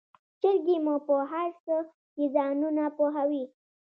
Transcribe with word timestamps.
چرګې 0.41 0.77
مو 0.85 0.95
په 1.07 1.15
هرڅه 1.31 1.77
کې 2.13 2.25
ځانونه 2.35 2.83
پوهوي. 2.97 3.43